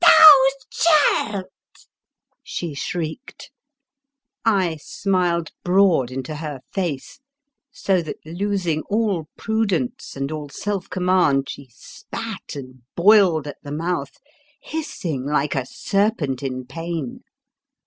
[0.03, 0.41] "Thou
[0.71, 1.85] shalt!"
[2.41, 3.51] she shrieked.
[4.43, 7.19] I smiled broad into her face,
[7.71, 13.57] so that, los ing all prudence and all self command, she spat and boiled at
[13.61, 14.17] the mouth,
[14.63, 17.21] hiss ing like a serpent in pain.